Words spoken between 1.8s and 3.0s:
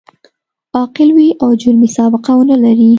سابقه و نه لري.